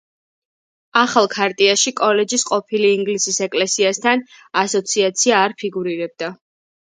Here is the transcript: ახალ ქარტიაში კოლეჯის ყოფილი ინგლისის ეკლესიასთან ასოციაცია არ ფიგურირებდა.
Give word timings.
ახალ 1.01 1.27
ქარტიაში 1.33 1.91
კოლეჯის 1.99 2.45
ყოფილი 2.51 2.89
ინგლისის 2.93 3.37
ეკლესიასთან 3.47 4.23
ასოციაცია 4.63 5.37
არ 5.45 5.55
ფიგურირებდა. 5.63 6.33